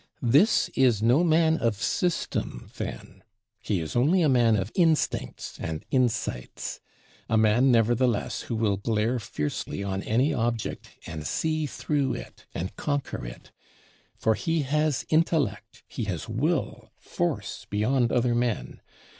This 0.23 0.67
is 0.69 1.03
no 1.03 1.23
man 1.23 1.57
of 1.57 1.75
system, 1.79 2.71
then; 2.77 3.21
he 3.61 3.79
is 3.79 3.95
only 3.95 4.23
a 4.23 4.29
man 4.29 4.55
of 4.55 4.71
instincts 4.73 5.59
and 5.59 5.85
insights. 5.91 6.79
A 7.29 7.37
man, 7.37 7.71
nevertheless, 7.71 8.41
who 8.49 8.55
will 8.55 8.77
glare 8.77 9.19
fiercely 9.19 9.83
on 9.83 10.01
any 10.01 10.33
object, 10.33 10.89
and 11.05 11.27
see 11.27 11.67
through 11.67 12.15
it, 12.15 12.47
and 12.55 12.75
conquer 12.75 13.27
it: 13.27 13.51
for 14.17 14.33
he 14.33 14.63
has 14.63 15.05
intellect, 15.09 15.83
he 15.87 16.05
has 16.05 16.27
will, 16.27 16.89
force 16.97 17.67
beyond 17.69 18.11
other 18.11 18.33
men. 18.33 18.81